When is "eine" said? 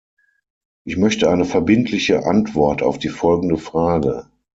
1.29-1.45